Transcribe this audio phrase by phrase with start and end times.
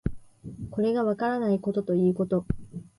[0.71, 2.47] これがわからないことということ